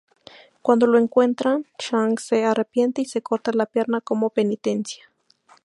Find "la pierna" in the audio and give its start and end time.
3.53-4.01